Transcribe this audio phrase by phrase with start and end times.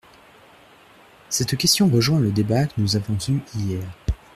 [1.29, 3.83] Cette question rejoint le débat que nous avons eu hier.